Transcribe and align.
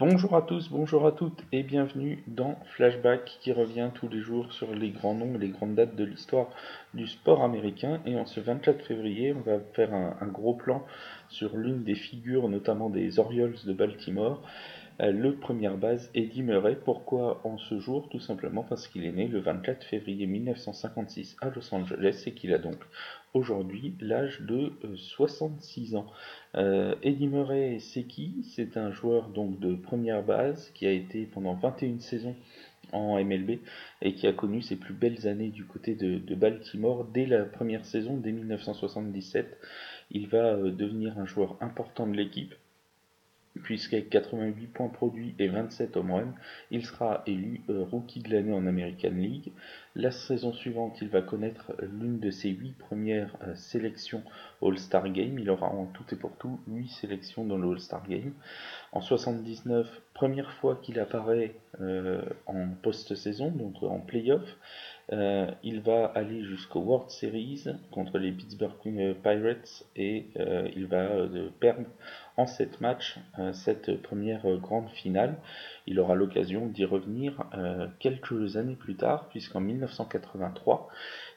Bonjour 0.00 0.34
à 0.34 0.40
tous, 0.40 0.70
bonjour 0.70 1.06
à 1.06 1.12
toutes 1.12 1.44
et 1.52 1.62
bienvenue 1.62 2.24
dans 2.26 2.58
Flashback 2.74 3.36
qui 3.42 3.52
revient 3.52 3.90
tous 3.92 4.08
les 4.08 4.22
jours 4.22 4.50
sur 4.50 4.74
les 4.74 4.88
grands 4.92 5.12
noms 5.12 5.34
et 5.34 5.38
les 5.38 5.50
grandes 5.50 5.74
dates 5.74 5.94
de 5.94 6.04
l'histoire 6.04 6.48
du 6.94 7.06
sport 7.06 7.44
américain. 7.44 8.00
Et 8.06 8.16
en 8.16 8.24
ce 8.24 8.40
24 8.40 8.82
février, 8.82 9.34
on 9.34 9.42
va 9.42 9.58
faire 9.74 9.92
un, 9.92 10.16
un 10.22 10.26
gros 10.26 10.54
plan 10.54 10.86
sur 11.28 11.54
l'une 11.54 11.84
des 11.84 11.96
figures, 11.96 12.48
notamment 12.48 12.88
des 12.88 13.18
Orioles 13.18 13.56
de 13.66 13.74
Baltimore, 13.74 14.40
le 15.02 15.34
première 15.34 15.78
base 15.78 16.10
Eddie 16.14 16.42
Murray. 16.42 16.76
Pourquoi 16.76 17.40
en 17.44 17.56
ce 17.56 17.78
jour? 17.78 18.08
Tout 18.10 18.20
simplement 18.20 18.62
parce 18.62 18.86
qu'il 18.86 19.06
est 19.06 19.12
né 19.12 19.28
le 19.28 19.40
24 19.40 19.82
février 19.84 20.26
1956 20.26 21.36
à 21.40 21.48
Los 21.48 21.74
Angeles 21.74 22.24
et 22.26 22.32
qu'il 22.32 22.52
a 22.52 22.58
donc 22.58 22.76
aujourd'hui 23.32 23.94
l'âge 24.00 24.42
de 24.42 24.72
66 24.94 25.94
euh, 25.94 25.98
ans. 25.98 26.06
Euh, 26.56 26.94
Eddie 27.02 27.28
Murray, 27.28 27.78
c'est 27.80 28.02
qui? 28.02 28.44
C'est 28.54 28.76
un 28.76 28.90
joueur 28.90 29.28
donc 29.28 29.58
de 29.58 29.74
première 29.74 30.22
base 30.22 30.70
qui 30.74 30.86
a 30.86 30.92
été 30.92 31.24
pendant 31.24 31.54
21 31.54 31.98
saisons 32.00 32.36
en 32.92 33.22
MLB 33.24 33.58
et 34.02 34.14
qui 34.14 34.26
a 34.26 34.34
connu 34.34 34.60
ses 34.60 34.76
plus 34.76 34.94
belles 34.94 35.26
années 35.26 35.48
du 35.48 35.64
côté 35.64 35.94
de, 35.94 36.18
de 36.18 36.34
Baltimore 36.34 37.06
dès 37.06 37.24
la 37.24 37.44
première 37.44 37.86
saison, 37.86 38.18
dès 38.18 38.32
1977. 38.32 39.56
Il 40.10 40.26
va 40.26 40.56
devenir 40.56 41.18
un 41.18 41.24
joueur 41.24 41.56
important 41.62 42.06
de 42.06 42.16
l'équipe 42.16 42.54
puisqu'avec 43.62 44.10
88 44.10 44.66
points 44.68 44.88
produits 44.88 45.34
et 45.38 45.48
27 45.48 45.96
home 45.96 46.12
runs, 46.12 46.34
il 46.70 46.84
sera 46.84 47.22
élu 47.26 47.62
euh, 47.68 47.84
rookie 47.84 48.20
de 48.20 48.32
l'année 48.32 48.52
en 48.52 48.66
American 48.66 49.10
League. 49.10 49.52
La 49.96 50.10
saison 50.10 50.52
suivante, 50.52 50.98
il 51.02 51.08
va 51.08 51.20
connaître 51.20 51.72
l'une 51.80 52.20
de 52.20 52.30
ses 52.30 52.50
8 52.50 52.72
premières 52.78 53.36
euh, 53.42 53.54
sélections 53.56 54.22
All-Star 54.62 55.10
Game. 55.10 55.38
Il 55.38 55.50
aura 55.50 55.66
en 55.68 55.86
tout 55.86 56.04
et 56.12 56.16
pour 56.16 56.36
tout 56.36 56.60
8 56.68 56.88
sélections 56.88 57.44
dans 57.44 57.58
le 57.58 57.70
All-Star 57.70 58.06
Game. 58.08 58.32
En 58.92 59.00
79, 59.00 59.86
première 60.14 60.52
fois 60.54 60.78
qu'il 60.82 61.00
apparaît 61.00 61.54
euh, 61.80 62.22
en 62.46 62.68
post-saison, 62.82 63.50
donc 63.50 63.82
en 63.82 63.98
playoff. 63.98 64.42
Il 65.10 65.80
va 65.80 66.06
aller 66.06 66.44
jusqu'au 66.44 66.80
World 66.80 67.10
Series 67.10 67.64
contre 67.90 68.18
les 68.18 68.32
Pittsburgh 68.32 68.72
Pirates 69.22 69.84
et 69.96 70.26
il 70.74 70.86
va 70.86 71.08
perdre 71.58 71.86
en 72.40 72.46
7 72.46 72.80
matchs 72.80 73.18
euh, 73.38 73.52
cette 73.52 74.00
première 74.02 74.46
euh, 74.46 74.56
grande 74.56 74.88
finale. 74.88 75.36
Il 75.86 76.00
aura 76.00 76.14
l'occasion 76.14 76.66
d'y 76.66 76.84
revenir 76.84 77.44
euh, 77.54 77.86
quelques 77.98 78.56
années 78.56 78.76
plus 78.76 78.96
tard, 78.96 79.28
puisqu'en 79.28 79.60
1983, 79.60 80.88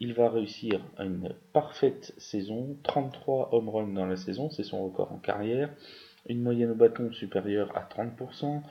il 0.00 0.12
va 0.12 0.28
réussir 0.28 0.80
une 0.98 1.32
parfaite 1.52 2.14
saison, 2.18 2.76
33 2.82 3.50
home 3.52 3.68
runs 3.68 3.94
dans 3.94 4.06
la 4.06 4.16
saison, 4.16 4.50
c'est 4.50 4.64
son 4.64 4.84
record 4.84 5.12
en 5.12 5.18
carrière, 5.18 5.70
une 6.28 6.42
moyenne 6.42 6.70
au 6.70 6.74
bâton 6.74 7.10
supérieure 7.12 7.70
à 7.76 7.82
30%, 7.82 8.62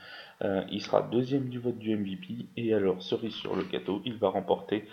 il 0.70 0.82
sera 0.82 1.02
deuxième 1.02 1.48
du 1.48 1.58
vote 1.58 1.78
du 1.78 1.96
MVP, 1.96 2.46
et 2.56 2.74
alors 2.74 3.02
cerise 3.02 3.34
sur 3.34 3.56
le 3.56 3.64
gâteau, 3.64 4.00
il 4.04 4.16
va 4.16 4.28
remporter 4.28 4.84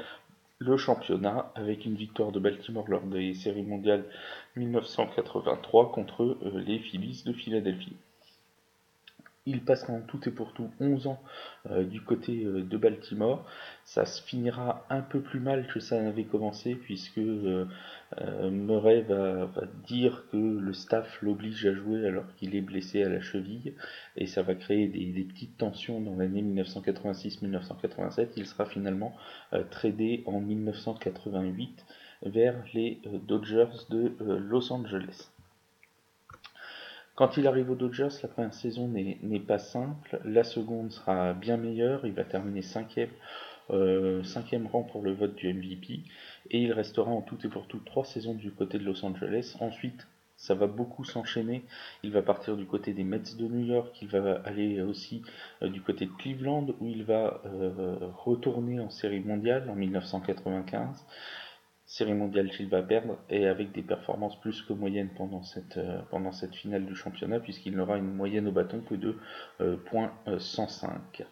le 0.59 0.77
championnat 0.77 1.51
avec 1.55 1.85
une 1.85 1.95
victoire 1.95 2.31
de 2.31 2.39
Baltimore 2.39 2.85
lors 2.87 3.01
des 3.01 3.33
séries 3.33 3.63
mondiales 3.63 4.05
1983 4.55 5.91
contre 5.91 6.23
euh, 6.23 6.63
les 6.65 6.79
Phillies 6.79 7.23
de 7.25 7.33
Philadelphie. 7.33 7.95
Il 9.47 9.63
passera 9.63 9.93
en 9.93 10.01
tout 10.01 10.27
et 10.27 10.31
pour 10.31 10.53
tout 10.53 10.71
11 10.79 11.05
ans 11.05 11.21
euh, 11.69 11.83
du 11.83 12.01
côté 12.01 12.43
euh, 12.43 12.63
de 12.63 12.77
Baltimore. 12.77 13.45
Ça 13.83 14.03
se 14.05 14.19
finira 14.23 14.87
un 14.89 15.01
peu 15.01 15.21
plus 15.21 15.39
mal 15.39 15.67
que 15.67 15.79
ça 15.79 16.01
n'avait 16.01 16.23
commencé 16.23 16.73
puisque 16.73 17.19
euh, 17.19 17.67
Murray 18.49 19.01
va, 19.01 19.51
dire 19.85 20.25
que 20.31 20.37
le 20.37 20.73
staff 20.73 21.21
l'oblige 21.21 21.63
à 21.67 21.75
jouer 21.75 22.07
alors 22.07 22.25
qu'il 22.37 22.55
est 22.55 22.61
blessé 22.61 23.03
à 23.03 23.09
la 23.09 23.21
cheville 23.21 23.75
et 24.15 24.25
ça 24.25 24.41
va 24.41 24.55
créer 24.55 24.87
des, 24.87 25.05
des 25.11 25.23
petites 25.23 25.57
tensions 25.57 26.01
dans 26.01 26.15
l'année 26.15 26.41
1986-1987. 26.41 28.29
Il 28.37 28.47
sera 28.47 28.65
finalement 28.65 29.15
tradé 29.69 30.23
en 30.25 30.39
1988 30.39 31.85
vers 32.23 32.55
les 32.73 32.99
Dodgers 33.27 33.85
de 33.89 34.15
Los 34.19 34.71
Angeles. 34.73 35.34
Quand 37.15 37.37
il 37.37 37.47
arrive 37.47 37.71
aux 37.71 37.75
Dodgers, 37.75 38.09
la 38.23 38.27
première 38.27 38.53
saison 38.53 38.89
n'est 38.89 39.39
pas 39.39 39.57
simple. 39.57 40.19
La 40.25 40.43
seconde 40.43 40.91
sera 40.91 41.33
bien 41.33 41.55
meilleure. 41.55 42.05
Il 42.05 42.11
va 42.11 42.25
terminer 42.25 42.61
cinquième, 42.61 43.09
euh, 43.69 44.21
cinquième 44.23 44.67
rang 44.67 44.83
pour 44.83 45.01
le 45.01 45.13
vote 45.13 45.33
du 45.33 45.53
MVP. 45.53 46.01
Et 46.51 46.61
il 46.61 46.73
restera 46.73 47.09
en 47.09 47.21
tout 47.21 47.37
et 47.45 47.49
pour 47.49 47.67
tout 47.67 47.79
trois 47.79 48.03
saisons 48.03 48.33
du 48.33 48.51
côté 48.51 48.79
de 48.79 48.83
Los 48.83 49.05
Angeles. 49.05 49.55
Ensuite, 49.61 50.05
ça 50.35 50.55
va 50.55 50.67
beaucoup 50.67 51.05
s'enchaîner. 51.05 51.63
Il 52.03 52.11
va 52.11 52.21
partir 52.21 52.57
du 52.57 52.65
côté 52.65 52.93
des 52.93 53.05
Mets 53.05 53.19
de 53.37 53.47
New 53.47 53.65
York, 53.65 53.97
il 54.01 54.09
va 54.09 54.41
aller 54.43 54.81
aussi 54.81 55.21
euh, 55.61 55.69
du 55.69 55.81
côté 55.81 56.07
de 56.07 56.11
Cleveland 56.11 56.67
où 56.81 56.89
il 56.89 57.05
va 57.05 57.41
euh, 57.45 57.95
retourner 58.17 58.81
en 58.81 58.89
série 58.89 59.21
mondiale 59.21 59.69
en 59.69 59.75
1995. 59.75 61.05
Série 61.87 62.15
mondiale 62.15 62.49
qu'il 62.49 62.67
va 62.67 62.81
perdre 62.81 63.19
et 63.29 63.45
avec 63.45 63.71
des 63.71 63.83
performances 63.83 64.39
plus 64.39 64.63
que 64.63 64.73
moyennes 64.73 65.11
pendant 65.15 65.43
cette, 65.43 65.77
euh, 65.77 66.01
pendant 66.09 66.31
cette 66.31 66.55
finale 66.55 66.85
du 66.85 66.95
championnat 66.95 67.39
puisqu'il 67.39 67.75
n'aura 67.75 67.97
une 67.97 68.11
moyenne 68.11 68.47
au 68.47 68.51
bâton 68.51 68.81
que 68.81 68.95
de 68.95 69.15
euh, 69.61 69.77
105. 70.39 70.91
Euh, 71.21 71.23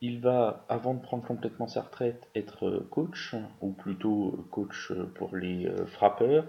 il 0.00 0.20
va, 0.20 0.64
avant 0.68 0.94
de 0.94 1.00
prendre 1.00 1.24
complètement 1.24 1.66
sa 1.66 1.82
retraite, 1.82 2.28
être 2.34 2.66
euh, 2.66 2.88
coach, 2.90 3.34
ou 3.60 3.72
plutôt 3.72 4.46
coach 4.50 4.92
pour 5.14 5.36
les 5.36 5.70
frappeurs, 5.86 6.46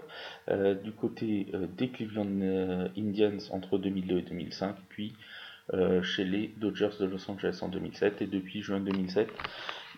du 0.82 0.92
côté 0.92 1.52
des 1.76 1.88
Cleveland 1.88 2.90
Indians 2.96 3.38
entre 3.50 3.78
2002 3.78 4.18
et 4.18 4.22
2005, 4.22 4.76
puis 4.88 5.14
chez 6.02 6.24
les 6.24 6.48
Dodgers 6.58 6.90
de 7.00 7.06
Los 7.06 7.30
Angeles 7.30 7.60
en 7.62 7.68
2007, 7.68 8.20
et 8.22 8.26
depuis 8.26 8.60
juin 8.60 8.80
2007, 8.80 9.28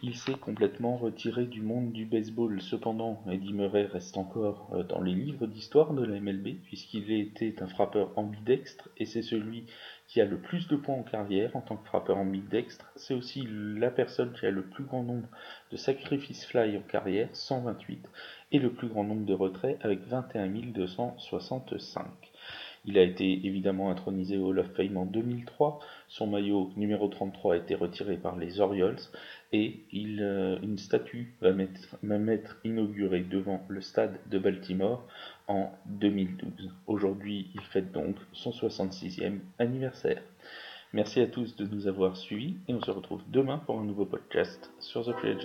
il 0.02 0.14
s'est 0.14 0.34
complètement 0.34 0.96
retiré 0.96 1.46
du 1.46 1.60
monde 1.60 1.92
du 1.92 2.04
baseball. 2.04 2.60
Cependant, 2.60 3.22
Eddie 3.28 3.52
Murray 3.52 3.86
reste 3.86 4.16
encore 4.16 4.70
euh, 4.72 4.84
dans 4.84 5.00
les 5.00 5.14
livres 5.14 5.46
d'histoire 5.46 5.92
de 5.92 6.04
la 6.04 6.20
MLB, 6.20 6.60
puisqu'il 6.64 7.10
était 7.10 7.62
un 7.62 7.66
frappeur 7.66 8.12
ambidextre, 8.16 8.88
et 8.96 9.06
c'est 9.06 9.22
celui 9.22 9.66
qui 10.06 10.20
a 10.20 10.24
le 10.24 10.38
plus 10.38 10.68
de 10.68 10.76
points 10.76 10.94
en 10.94 11.02
carrière 11.02 11.54
en 11.56 11.60
tant 11.60 11.76
que 11.76 11.86
frappeur 11.86 12.16
ambidextre. 12.16 12.90
C'est 12.96 13.14
aussi 13.14 13.46
la 13.50 13.90
personne 13.90 14.32
qui 14.32 14.46
a 14.46 14.50
le 14.50 14.62
plus 14.62 14.84
grand 14.84 15.02
nombre 15.02 15.28
de 15.72 15.76
sacrifices 15.76 16.46
fly 16.46 16.76
en 16.76 16.82
carrière, 16.82 17.28
128, 17.32 18.06
et 18.52 18.58
le 18.58 18.72
plus 18.72 18.88
grand 18.88 19.04
nombre 19.04 19.26
de 19.26 19.34
retraits 19.34 19.78
avec 19.82 20.00
21 20.06 20.48
265. 20.72 22.06
Il 22.88 22.96
a 22.96 23.02
été 23.02 23.46
évidemment 23.46 23.90
intronisé 23.90 24.38
au 24.38 24.46
Hall 24.46 24.60
of 24.60 24.72
Fame 24.74 24.96
en 24.96 25.04
2003. 25.04 25.78
Son 26.08 26.26
maillot 26.26 26.70
numéro 26.74 27.06
33 27.08 27.52
a 27.52 27.56
été 27.58 27.74
retiré 27.74 28.16
par 28.16 28.38
les 28.38 28.60
Orioles 28.60 28.96
et 29.52 29.82
euh, 29.94 30.58
une 30.62 30.78
statue 30.78 31.34
va, 31.42 31.52
va 31.52 32.32
être 32.32 32.56
inaugurée 32.64 33.20
devant 33.20 33.62
le 33.68 33.82
stade 33.82 34.18
de 34.30 34.38
Baltimore 34.38 35.06
en 35.48 35.70
2012. 35.84 36.70
Aujourd'hui, 36.86 37.50
il 37.54 37.60
fête 37.60 37.92
donc 37.92 38.16
son 38.32 38.52
66e 38.52 39.40
anniversaire. 39.58 40.22
Merci 40.94 41.20
à 41.20 41.26
tous 41.26 41.56
de 41.56 41.66
nous 41.66 41.88
avoir 41.88 42.16
suivis 42.16 42.56
et 42.68 42.72
on 42.72 42.80
se 42.80 42.90
retrouve 42.90 43.20
demain 43.28 43.58
pour 43.58 43.78
un 43.78 43.84
nouveau 43.84 44.06
podcast 44.06 44.72
sur 44.80 45.04
The 45.04 45.12
Free. 45.12 45.36